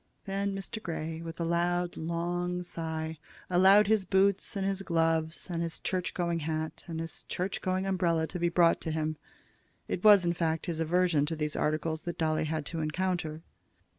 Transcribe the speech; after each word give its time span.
Then 0.25 0.55
Mr. 0.55 0.81
Grey, 0.81 1.21
with 1.21 1.39
a 1.39 1.43
loud, 1.43 1.95
long 1.95 2.63
sigh, 2.63 3.19
allowed 3.51 3.85
his 3.85 4.03
boots, 4.03 4.55
and 4.55 4.65
his 4.65 4.81
gloves, 4.81 5.47
and 5.47 5.61
his 5.61 5.79
church 5.79 6.15
going 6.15 6.39
hat, 6.39 6.83
and 6.87 6.99
his 6.99 7.21
church 7.25 7.61
going 7.61 7.85
umbrella 7.85 8.25
to 8.25 8.39
be 8.39 8.49
brought 8.49 8.81
to 8.81 8.91
him. 8.91 9.17
It 9.87 10.03
was, 10.03 10.25
in 10.25 10.33
fact, 10.33 10.65
his 10.65 10.79
aversion 10.79 11.27
to 11.27 11.35
these 11.35 11.55
articles 11.55 12.01
that 12.01 12.17
Dolly 12.17 12.45
had 12.45 12.65
to 12.65 12.79
encounter. 12.79 13.43